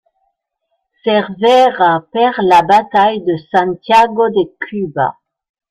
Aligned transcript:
Cervera 1.03 1.91
perd 2.13 2.41
la 2.53 2.63
bataille 2.73 3.21
de 3.23 3.37
Santiago 3.51 4.29
de 4.31 4.49
Cuba. 4.65 5.11